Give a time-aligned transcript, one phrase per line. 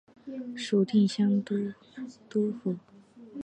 [0.55, 1.55] 属定襄都
[2.27, 2.75] 督府。